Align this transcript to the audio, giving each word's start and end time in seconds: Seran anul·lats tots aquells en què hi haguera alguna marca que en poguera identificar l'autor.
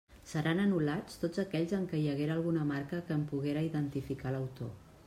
Seran 0.29 0.61
anul·lats 0.61 1.19
tots 1.25 1.43
aquells 1.43 1.75
en 1.81 1.85
què 1.93 2.01
hi 2.01 2.09
haguera 2.15 2.35
alguna 2.39 2.67
marca 2.73 3.05
que 3.11 3.17
en 3.21 3.31
poguera 3.35 3.67
identificar 3.71 4.35
l'autor. 4.39 4.79